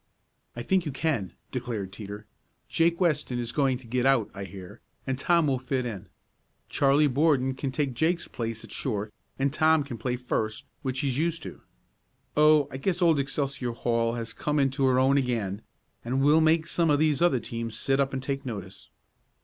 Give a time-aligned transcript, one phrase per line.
[0.55, 2.25] "I think you can," declared Teeter.
[2.67, 6.09] "Jake Weston is going to get out, I hear, and Tom will fit in.
[6.69, 11.19] Charlie Borden can take Jake's place at short and Tom can play first, which he's
[11.19, 11.61] used to.
[12.35, 15.61] Oh, I guess old Excelsior Hall has come into her own again,
[16.03, 18.89] and we'll make some of these other teams sit up and take notice."